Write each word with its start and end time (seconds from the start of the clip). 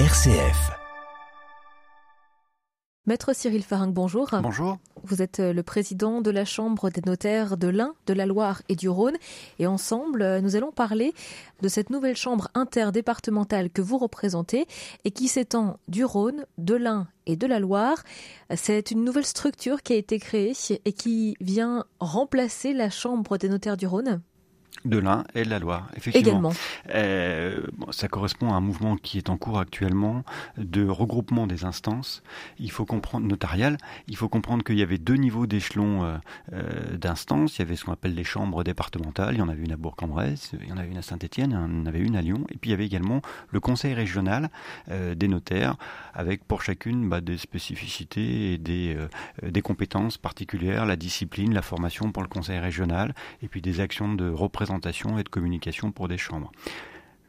RCF. 0.00 0.72
Maître 3.06 3.32
Cyril 3.32 3.62
Faring, 3.62 3.92
bonjour. 3.92 4.28
Bonjour. 4.42 4.78
Vous 5.04 5.22
êtes 5.22 5.38
euh, 5.38 5.52
le 5.52 5.62
président 5.62 6.20
de 6.20 6.32
la 6.32 6.44
Chambre 6.44 6.90
des 6.90 7.00
notaires 7.06 7.56
de 7.56 7.68
l'Ain, 7.68 7.94
de 8.06 8.12
la 8.12 8.26
Loire 8.26 8.62
et 8.68 8.74
du 8.74 8.88
Rhône. 8.88 9.16
Et 9.60 9.68
ensemble, 9.68 10.22
euh, 10.22 10.40
nous 10.40 10.56
allons 10.56 10.72
parler 10.72 11.14
de 11.62 11.68
cette 11.68 11.90
nouvelle 11.90 12.16
chambre 12.16 12.48
interdépartementale 12.54 13.70
que 13.70 13.82
vous 13.82 13.96
représentez 13.96 14.66
et 15.04 15.12
qui 15.12 15.28
s'étend 15.28 15.78
du 15.86 16.04
Rhône, 16.04 16.44
de 16.58 16.74
l'Ain 16.74 17.06
et 17.26 17.36
de 17.36 17.46
la 17.46 17.60
Loire. 17.60 18.02
C'est 18.56 18.90
une 18.90 19.04
nouvelle 19.04 19.24
structure 19.24 19.80
qui 19.82 19.92
a 19.92 19.96
été 19.96 20.18
créée 20.18 20.54
et 20.84 20.92
qui 20.92 21.36
vient 21.40 21.84
remplacer 22.00 22.72
la 22.72 22.90
Chambre 22.90 23.38
des 23.38 23.48
notaires 23.48 23.76
du 23.76 23.86
Rhône 23.86 24.20
de 24.84 24.98
l'Ain 24.98 25.24
et 25.34 25.44
de 25.44 25.50
la 25.50 25.58
Loire, 25.58 25.88
effectivement. 25.96 26.30
Également. 26.30 26.52
Euh, 26.94 27.62
bon, 27.78 27.90
ça 27.90 28.08
correspond 28.08 28.52
à 28.52 28.56
un 28.56 28.60
mouvement 28.60 28.96
qui 28.96 29.16
est 29.16 29.30
en 29.30 29.38
cours 29.38 29.58
actuellement 29.58 30.24
de 30.58 30.86
regroupement 30.86 31.46
des 31.46 31.64
instances. 31.64 32.22
Il 32.58 32.70
faut 32.70 32.84
comprendre 32.84 33.26
notarial. 33.26 33.78
Il 34.08 34.16
faut 34.16 34.28
comprendre 34.28 34.62
qu'il 34.62 34.76
y 34.76 34.82
avait 34.82 34.98
deux 34.98 35.14
niveaux 35.14 35.46
d'échelon 35.46 36.04
euh, 36.04 36.16
euh, 36.52 36.96
d'instances. 36.96 37.56
Il 37.56 37.60
y 37.60 37.62
avait 37.62 37.76
ce 37.76 37.84
qu'on 37.84 37.92
appelle 37.92 38.14
les 38.14 38.24
chambres 38.24 38.62
départementales. 38.62 39.34
Il 39.34 39.38
y 39.38 39.42
en 39.42 39.48
avait 39.48 39.62
une 39.62 39.72
à 39.72 39.76
Bourg-en-Bresse, 39.76 40.52
il 40.60 40.68
y 40.68 40.72
en 40.72 40.76
avait 40.76 40.90
une 40.90 40.98
à 40.98 41.02
Saint-Étienne, 41.02 41.50
il 41.50 41.54
y 41.54 41.82
en 41.82 41.86
avait 41.86 42.00
une 42.00 42.16
à 42.16 42.22
Lyon. 42.22 42.44
Et 42.50 42.58
puis 42.58 42.70
il 42.70 42.72
y 42.72 42.74
avait 42.74 42.86
également 42.86 43.22
le 43.50 43.60
Conseil 43.60 43.94
régional 43.94 44.50
euh, 44.90 45.14
des 45.14 45.28
notaires, 45.28 45.76
avec 46.12 46.44
pour 46.44 46.62
chacune 46.62 47.08
bah, 47.08 47.22
des 47.22 47.38
spécificités 47.38 48.52
et 48.52 48.58
des, 48.58 48.96
des 49.42 49.62
compétences 49.62 50.18
particulières, 50.18 50.84
la 50.84 50.96
discipline, 50.96 51.54
la 51.54 51.62
formation 51.62 52.12
pour 52.12 52.22
le 52.22 52.28
Conseil 52.28 52.58
régional, 52.58 53.14
et 53.42 53.48
puis 53.48 53.62
des 53.62 53.80
actions 53.80 54.12
de 54.12 54.28
représentation 54.28 54.63
et 55.18 55.22
de 55.22 55.28
communication 55.28 55.92
pour 55.92 56.08
des 56.08 56.18
chambres. 56.18 56.50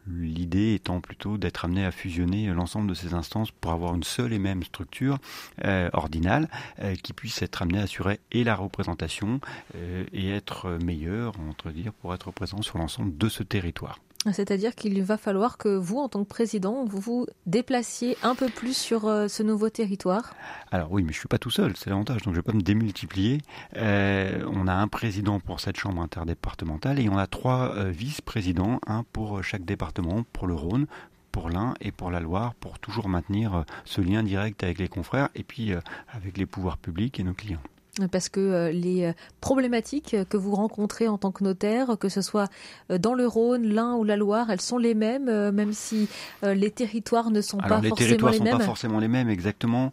L'idée 0.08 0.76
étant 0.76 1.02
plutôt 1.02 1.38
d'être 1.38 1.66
amené 1.66 1.84
à 1.84 1.92
fusionner 1.92 2.48
l'ensemble 2.48 2.88
de 2.88 2.94
ces 2.94 3.16
instances 3.16 3.50
pour 3.50 3.72
avoir 3.72 3.96
une 3.96 4.04
seule 4.04 4.34
et 4.34 4.40
même 4.40 4.62
structure 4.64 5.18
euh, 5.64 5.90
ordinale 5.94 6.48
euh, 6.80 6.94
qui 6.96 7.14
puisse 7.14 7.42
être 7.42 7.64
amenée 7.64 7.80
à 7.80 7.84
assurer 7.84 8.20
et 8.32 8.44
la 8.44 8.56
représentation 8.56 9.40
euh, 9.76 10.06
et 10.14 10.30
être 10.30 10.78
meilleure, 10.84 11.34
entre 11.50 11.72
dire, 11.72 11.92
pour 11.94 12.14
être 12.14 12.32
présent 12.32 12.62
sur 12.62 12.78
l'ensemble 12.78 13.18
de 13.18 13.30
ce 13.30 13.42
territoire. 13.42 14.00
C'est-à-dire 14.32 14.74
qu'il 14.76 15.02
va 15.04 15.18
falloir 15.18 15.58
que 15.58 15.70
vous, 15.70 15.98
en 15.98 16.10
tant 16.10 16.24
que 16.24 16.30
président, 16.30 16.84
vous 16.86 17.00
vous 17.00 17.28
déplaciez 17.46 18.18
un 18.24 18.34
peu 18.36 18.48
plus 18.48 18.76
sur 18.76 19.06
euh, 19.08 19.28
ce 19.28 19.44
nouveau 19.44 19.70
territoire 19.70 20.34
Alors 20.72 20.92
oui, 20.92 21.04
mais 21.04 21.12
je 21.12 21.18
ne 21.18 21.20
suis 21.20 21.28
pas 21.28 21.38
tout 21.38 21.52
seul, 21.52 21.78
c'est 21.78 21.90
l'avantage, 21.90 22.24
donc 22.24 22.34
je 22.34 22.40
ne 22.40 22.44
vais 22.44 22.52
pas 22.52 22.54
me 22.54 22.62
démultiplier. 22.62 23.42
Euh, 23.78 24.44
on 24.52 24.68
a 24.68 24.74
un 24.74 24.88
président 24.88 25.40
pour 25.40 25.60
cette 25.60 25.78
chambre 25.78 26.02
interdépartementale 26.02 27.00
et 27.00 27.08
on 27.10 27.18
a 27.18 27.28
trois 27.28 27.76
euh, 27.76 27.92
vice-présidents, 27.92 28.80
un 28.88 29.04
pour 29.04 29.44
chaque 29.44 29.66
département, 29.66 30.24
pour 30.34 30.48
le 30.48 30.56
Rhône, 30.56 30.88
pour 31.32 31.50
l'Ain 31.50 31.74
et 31.82 31.92
pour 31.92 32.10
la 32.10 32.20
Loire, 32.20 32.56
pour 32.56 32.80
toujours 32.80 33.10
maintenir 33.10 33.66
ce 33.84 34.02
lien 34.02 34.24
direct 34.24 34.64
avec 34.64 34.80
les 34.80 34.88
confrères 34.88 35.30
et 35.36 35.44
puis 35.44 35.74
avec 36.08 36.38
les 36.38 36.46
pouvoirs 36.46 36.78
publics 36.78 37.20
et 37.20 37.24
nos 37.24 37.34
clients 37.34 37.62
parce 38.12 38.30
que 38.30 38.40
euh, 38.40 38.72
les 38.72 39.06
euh, 39.06 39.14
problématiques 39.42 40.16
que 40.30 40.38
vous 40.38 40.54
rencontrez 40.54 41.08
en 41.08 41.18
tant 41.18 41.32
que 41.32 41.44
notaire, 41.44 41.98
que 42.00 42.10
ce 42.10 42.22
soit 42.22 42.50
euh, 42.92 42.98
dans 42.98 43.14
le 43.14 43.26
Rhône, 43.28 43.64
l'Ain 43.68 43.94
ou 43.96 44.04
la 44.04 44.18
Loire, 44.18 44.50
elles 44.50 44.62
sont 44.62 44.78
les 44.78 44.94
mêmes, 44.94 45.26
même 45.52 45.74
si 45.74 46.08
les 46.44 46.72
territoires 46.72 47.32
ne 47.32 47.42
sont 47.42 47.58
pas 47.58 47.82
forcément 47.82 47.82
les 47.82 47.90
mêmes. 47.90 48.00
Les 48.00 48.06
territoires 48.06 48.34
ne 48.34 48.38
sont 48.38 48.58
pas 48.58 48.64
forcément 48.64 49.00
les 49.00 49.08
mêmes, 49.08 49.30
exactement. 49.30 49.92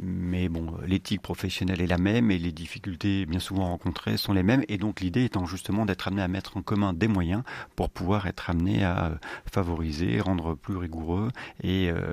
Mais 0.00 0.48
bon, 0.48 0.74
l'éthique 0.86 1.22
professionnelle 1.22 1.80
est 1.80 1.86
la 1.86 1.98
même 1.98 2.30
et 2.30 2.38
les 2.38 2.52
difficultés 2.52 3.26
bien 3.26 3.40
souvent 3.40 3.66
rencontrées 3.66 4.16
sont 4.16 4.32
les 4.32 4.44
mêmes. 4.44 4.62
Et 4.68 4.78
donc 4.78 5.00
l'idée 5.00 5.24
étant 5.24 5.44
justement 5.44 5.86
d'être 5.86 6.06
amené 6.06 6.22
à 6.22 6.28
mettre 6.28 6.56
en 6.56 6.62
commun 6.62 6.92
des 6.92 7.08
moyens 7.08 7.42
pour 7.74 7.90
pouvoir 7.90 8.26
être 8.28 8.48
amené 8.48 8.84
à 8.84 9.18
favoriser, 9.50 10.20
rendre 10.20 10.54
plus 10.54 10.76
rigoureux 10.76 11.30
et 11.64 11.90
euh, 11.90 12.12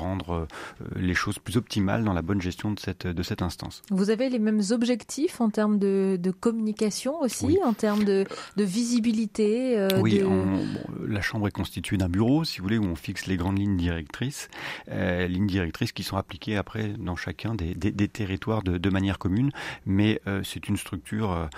rendre 0.00 0.32
euh, 0.32 0.84
les 0.96 1.14
choses 1.14 1.38
plus 1.38 1.56
optimales 1.56 2.04
dans 2.04 2.12
la 2.12 2.22
bonne 2.22 2.40
gestion 2.40 2.72
de 2.72 2.80
cette, 2.80 3.06
de 3.06 3.22
cette 3.22 3.42
instance. 3.42 3.82
Vous 3.90 4.10
avez 4.10 4.28
les 4.28 4.38
mêmes 4.38 4.62
objectifs 4.70 5.40
en 5.40 5.50
termes 5.50 5.78
de, 5.78 6.18
de 6.20 6.30
communication 6.30 7.20
aussi, 7.20 7.58
en 7.64 7.72
termes 7.72 8.04
de, 8.04 8.24
de 8.56 8.64
visibilité 8.64 9.78
euh, 9.78 9.88
Oui, 10.00 10.20
bon, 10.22 10.58
la 11.06 11.20
Chambre 11.20 11.48
est 11.48 11.52
constituée 11.52 11.96
d'un 11.96 12.08
bureau, 12.08 12.44
si 12.44 12.58
vous 12.58 12.64
voulez, 12.64 12.78
où 12.78 12.84
on 12.84 12.96
fixe 12.96 13.26
les 13.26 13.36
grandes 13.36 13.58
lignes 13.58 13.76
directrices, 13.76 14.48
euh, 14.90 15.26
lignes 15.26 15.46
directrices 15.46 15.92
qui 15.92 16.02
sont 16.02 16.16
appliquées 16.16 16.56
après 16.56 16.88
dans 16.98 17.16
chacun 17.16 17.54
des, 17.54 17.74
des, 17.74 17.92
des 17.92 18.08
territoires 18.08 18.62
de, 18.62 18.78
de, 18.78 18.90
manière 18.90 19.18
commune, 19.18 19.50
mais 19.86 20.20
euh, 20.26 20.42
c'est 20.44 20.68
une 20.68 20.76
structure 20.76 21.48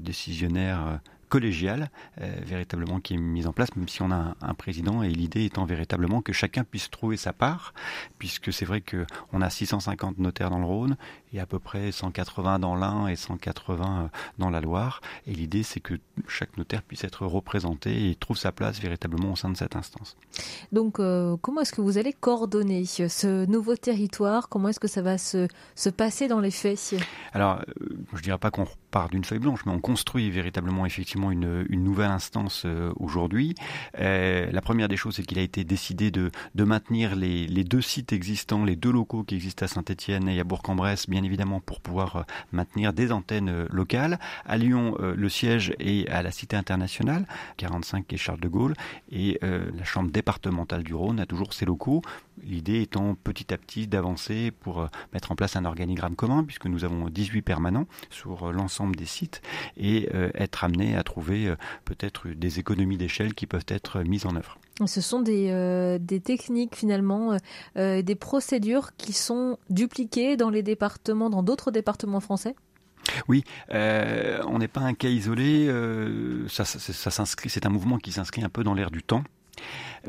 décisionnaire 0.00 1.00
collégiale 1.32 1.90
euh, 2.20 2.30
véritablement 2.44 3.00
qui 3.00 3.14
est 3.14 3.16
mise 3.16 3.46
en 3.46 3.54
place, 3.54 3.74
même 3.74 3.88
si 3.88 4.02
on 4.02 4.10
a 4.10 4.16
un, 4.16 4.34
un 4.42 4.52
président 4.52 5.02
et 5.02 5.08
l'idée 5.08 5.46
étant 5.46 5.64
véritablement 5.64 6.20
que 6.20 6.34
chacun 6.34 6.62
puisse 6.62 6.90
trouver 6.90 7.16
sa 7.16 7.32
part, 7.32 7.72
puisque 8.18 8.52
c'est 8.52 8.66
vrai 8.66 8.82
que 8.82 9.06
on 9.32 9.40
a 9.40 9.48
650 9.48 10.18
notaires 10.18 10.50
dans 10.50 10.58
le 10.58 10.66
Rhône 10.66 10.98
et 11.32 11.40
à 11.40 11.46
peu 11.46 11.58
près 11.58 11.90
180 11.90 12.58
dans 12.58 12.74
l'Ain 12.74 13.06
et 13.06 13.16
180 13.16 14.02
euh, 14.02 14.08
dans 14.36 14.50
la 14.50 14.60
Loire, 14.60 15.00
et 15.26 15.32
l'idée 15.32 15.62
c'est 15.62 15.80
que 15.80 15.94
chaque 16.28 16.54
notaire 16.58 16.82
puisse 16.82 17.02
être 17.02 17.24
représenté 17.24 18.10
et 18.10 18.14
trouve 18.14 18.36
sa 18.36 18.52
place 18.52 18.78
véritablement 18.78 19.32
au 19.32 19.36
sein 19.36 19.48
de 19.48 19.56
cette 19.56 19.74
instance. 19.74 20.18
Donc 20.70 21.00
euh, 21.00 21.38
comment 21.40 21.62
est-ce 21.62 21.72
que 21.72 21.80
vous 21.80 21.96
allez 21.96 22.12
coordonner 22.12 22.84
ce 22.84 23.46
nouveau 23.46 23.76
territoire? 23.76 24.50
Comment 24.50 24.68
est-ce 24.68 24.80
que 24.80 24.86
ça 24.86 25.00
va 25.00 25.16
se, 25.16 25.48
se 25.76 25.88
passer 25.88 26.28
dans 26.28 26.40
les 26.40 26.50
faits? 26.50 26.94
Alors 27.32 27.62
je 28.12 28.20
dirais 28.20 28.36
pas 28.36 28.50
qu'on 28.50 28.66
part 28.90 29.08
d'une 29.08 29.24
feuille 29.24 29.38
blanche, 29.38 29.60
mais 29.64 29.72
on 29.72 29.80
construit 29.80 30.30
véritablement 30.30 30.84
effectivement 30.84 31.21
une, 31.30 31.64
nouvelle 31.70 32.10
instance 32.10 32.62
euh, 32.64 32.92
aujourd'hui. 32.96 33.54
Euh, 33.98 34.50
la 34.50 34.60
première 34.60 34.88
des 34.88 34.96
choses, 34.96 35.16
c'est 35.16 35.22
qu'il 35.22 35.38
a 35.38 35.42
été 35.42 35.64
décidé 35.64 36.10
de, 36.10 36.30
maintenir 36.56 37.14
les, 37.16 37.46
deux 37.64 37.80
sites 37.80 38.12
existants, 38.12 38.64
les 38.64 38.76
deux 38.76 38.92
locaux 38.92 39.24
qui 39.24 39.34
existent 39.34 39.64
à 39.64 39.68
Saint-Étienne 39.68 40.28
et 40.28 40.40
à 40.40 40.44
Bourg-en-Bresse, 40.44 41.08
bien 41.08 41.22
évidemment 41.22 41.60
pour 41.60 41.80
pouvoir 41.80 42.16
euh, 42.16 42.22
maintenir 42.52 42.92
des 42.92 43.12
antennes 43.12 43.66
locales. 43.70 44.18
À 44.46 44.56
Lyon, 44.56 44.96
le 44.98 45.28
siège 45.28 45.74
est 45.78 46.08
à 46.08 46.22
la 46.22 46.30
Cité 46.30 46.56
internationale, 46.56 47.26
45 47.56 48.12
et 48.12 48.16
Charles 48.16 48.40
de 48.40 48.48
Gaulle, 48.48 48.74
et 49.10 49.38
la 49.42 49.84
Chambre 49.84 50.10
départementale 50.10 50.82
du 50.82 50.94
Rhône 50.94 51.20
a 51.20 51.26
toujours 51.26 51.52
ses 51.52 51.64
locaux. 51.64 52.02
L'idée 52.42 52.82
étant 52.82 53.14
petit 53.14 53.52
à 53.52 53.58
petit 53.58 53.86
d'avancer 53.86 54.50
pour 54.50 54.88
mettre 55.12 55.32
en 55.32 55.36
place 55.36 55.56
un 55.56 55.64
organigramme 55.64 56.16
commun, 56.16 56.44
puisque 56.44 56.66
nous 56.66 56.84
avons 56.84 57.08
18 57.08 57.42
permanents 57.42 57.86
sur 58.10 58.52
l'ensemble 58.52 58.96
des 58.96 59.06
sites, 59.06 59.42
et 59.76 60.08
euh, 60.14 60.30
être 60.34 60.64
amené 60.64 60.96
à 60.96 61.02
trouver 61.02 61.48
euh, 61.48 61.56
peut-être 61.84 62.28
des 62.28 62.58
économies 62.58 62.96
d'échelle 62.96 63.34
qui 63.34 63.46
peuvent 63.46 63.66
être 63.68 64.00
mises 64.00 64.26
en 64.26 64.36
œuvre. 64.36 64.58
Ce 64.86 65.00
sont 65.00 65.20
des, 65.20 65.50
euh, 65.50 65.98
des 65.98 66.20
techniques 66.20 66.76
finalement, 66.76 67.36
euh, 67.76 68.02
des 68.02 68.14
procédures 68.14 68.96
qui 68.96 69.12
sont 69.12 69.58
dupliquées 69.70 70.36
dans 70.36 70.50
les 70.50 70.62
départements, 70.62 71.30
dans 71.30 71.42
d'autres 71.42 71.70
départements 71.70 72.20
français? 72.20 72.54
Oui, 73.28 73.44
euh, 73.72 74.40
on 74.46 74.58
n'est 74.58 74.68
pas 74.68 74.80
un 74.80 74.94
cas 74.94 75.08
isolé. 75.08 75.66
Euh, 75.68 76.46
ça, 76.48 76.64
ça, 76.64 76.78
ça 76.78 77.10
s'inscrit, 77.10 77.50
c'est 77.50 77.66
un 77.66 77.70
mouvement 77.70 77.98
qui 77.98 78.12
s'inscrit 78.12 78.44
un 78.44 78.48
peu 78.48 78.64
dans 78.64 78.74
l'air 78.74 78.90
du 78.90 79.02
temps 79.02 79.24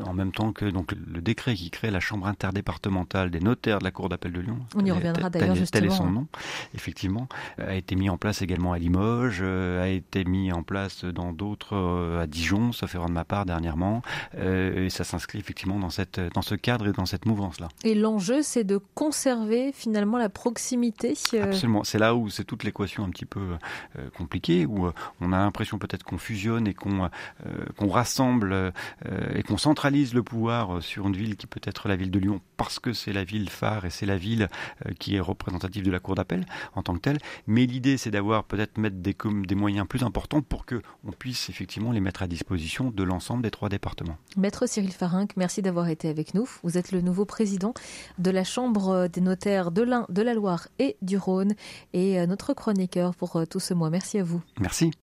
en 0.03 0.13
même 0.13 0.31
temps 0.31 0.51
que 0.51 0.65
donc 0.65 0.91
le 0.91 1.21
décret 1.21 1.55
qui 1.55 1.69
crée 1.69 1.91
la 1.91 1.99
chambre 1.99 2.27
interdépartementale 2.27 3.31
des 3.31 3.39
notaires 3.39 3.79
de 3.79 3.83
la 3.83 3.91
Cour 3.91 4.09
d'appel 4.09 4.31
de 4.31 4.39
Lyon. 4.41 4.59
On 4.75 4.85
y 4.85 4.91
reviendra 4.91 5.29
d'ailleurs 5.29 5.55
justement. 5.55 5.81
Tel 5.81 5.91
est 5.91 5.95
son 5.95 6.09
nom, 6.09 6.27
effectivement, 6.75 7.27
a 7.57 7.75
été 7.75 7.95
mis 7.95 8.09
en 8.09 8.17
place 8.17 8.41
également 8.41 8.73
à 8.73 8.77
Limoges, 8.77 9.41
a 9.41 9.87
été 9.87 10.23
mis 10.25 10.51
en 10.51 10.63
place 10.63 11.05
dans 11.05 11.33
d'autres 11.33 12.19
à 12.21 12.27
Dijon, 12.27 12.71
sauf 12.71 12.93
erreur 12.95 13.07
de 13.09 13.13
ma 13.13 13.25
part 13.25 13.45
dernièrement, 13.45 14.01
et 14.37 14.89
ça 14.89 15.03
s'inscrit 15.03 15.39
effectivement 15.39 15.79
dans 15.79 15.89
cette 15.89 16.19
dans 16.33 16.41
ce 16.41 16.55
cadre 16.55 16.87
et 16.87 16.91
dans 16.91 17.05
cette 17.05 17.25
mouvance 17.25 17.59
là. 17.59 17.69
Et 17.83 17.95
l'enjeu, 17.95 18.41
c'est 18.41 18.63
de 18.63 18.79
conserver 18.95 19.71
finalement 19.71 20.17
la 20.17 20.29
proximité. 20.29 21.15
Absolument, 21.41 21.83
c'est 21.83 21.99
là 21.99 22.15
où 22.15 22.29
c'est 22.29 22.43
toute 22.43 22.63
l'équation 22.63 23.03
un 23.03 23.09
petit 23.09 23.25
peu 23.25 23.57
euh, 23.97 24.09
compliquée, 24.17 24.65
où 24.65 24.87
euh, 24.87 24.93
on 25.21 25.33
a 25.33 25.37
l'impression 25.37 25.77
peut-être 25.77 26.03
qu'on 26.03 26.17
fusionne 26.17 26.67
et 26.67 26.73
qu'on 26.73 27.05
euh, 27.05 27.09
qu'on 27.77 27.89
rassemble 27.89 28.73
et 29.35 29.43
qu'on 29.43 29.57
centralise 29.83 30.13
le 30.13 30.23
pouvoir 30.23 30.81
sur 30.81 31.08
une 31.08 31.13
ville 31.13 31.35
qui 31.35 31.46
peut 31.46 31.59
être 31.61 31.90
la 31.90 31.97
ville 31.97 32.09
de 32.09 32.17
Lyon 32.17 32.40
parce 32.55 32.79
que 32.79 32.93
c'est 32.93 33.11
la 33.11 33.25
ville 33.25 33.49
phare 33.49 33.84
et 33.84 33.90
c'est 33.90 34.05
la 34.05 34.16
ville 34.16 34.47
qui 34.97 35.17
est 35.17 35.19
représentative 35.19 35.84
de 35.84 35.91
la 35.91 35.99
cour 35.99 36.16
d'appel 36.16 36.46
en 36.73 36.84
tant 36.84 36.93
que 36.93 36.99
telle. 36.99 37.17
Mais 37.47 37.66
l'idée, 37.66 37.97
c'est 37.97 38.09
d'avoir 38.09 38.46
peut-être 38.46 38.78
mettre 38.78 38.96
des, 38.96 39.13
des 39.46 39.55
moyens 39.55 39.85
plus 39.85 40.03
importants 40.03 40.41
pour 40.41 40.66
que 40.66 40.81
on 41.05 41.11
puisse 41.11 41.49
effectivement 41.49 41.91
les 41.91 41.99
mettre 41.99 42.23
à 42.23 42.28
disposition 42.28 42.91
de 42.91 43.03
l'ensemble 43.03 43.43
des 43.43 43.52
trois 43.52 43.67
départements. 43.67 44.16
Maître 44.37 44.69
Cyril 44.69 44.93
Farinck, 44.93 45.35
merci 45.35 45.61
d'avoir 45.61 45.90
été 45.90 46.08
avec 46.08 46.34
nous. 46.34 46.47
Vous 46.63 46.78
êtes 46.78 46.93
le 46.93 47.02
nouveau 47.02 47.25
président 47.25 47.73
de 48.19 48.31
la 48.31 48.46
Chambre 48.46 49.09
des 49.09 49.19
notaires 49.19 49.72
de 49.72 49.81
l'Ain, 49.81 50.05
de 50.08 50.22
la 50.22 50.34
Loire 50.34 50.69
et 50.79 50.96
du 51.02 51.17
Rhône 51.17 51.55
et 51.91 52.25
notre 52.25 52.53
chroniqueur 52.53 53.16
pour 53.16 53.46
tout 53.49 53.59
ce 53.59 53.73
mois. 53.73 53.90
Merci 53.90 54.17
à 54.17 54.23
vous. 54.23 54.41
Merci. 54.61 54.93